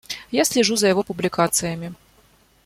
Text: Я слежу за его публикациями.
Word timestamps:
Я 0.31 0.45
слежу 0.45 0.77
за 0.77 0.87
его 0.87 1.03
публикациями. 1.03 1.93